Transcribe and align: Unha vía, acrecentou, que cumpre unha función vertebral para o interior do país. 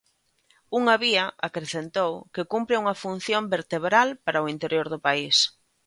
Unha 0.79 0.95
vía, 1.03 1.25
acrecentou, 1.47 2.11
que 2.33 2.47
cumpre 2.53 2.75
unha 2.81 2.95
función 3.03 3.43
vertebral 3.55 4.09
para 4.25 4.43
o 4.43 4.49
interior 4.53 4.87
do 4.93 4.99
país. 5.07 5.37